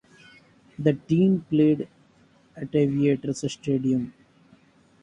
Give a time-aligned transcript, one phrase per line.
[0.79, 1.87] The team played
[2.55, 4.15] at Aviators Stadium.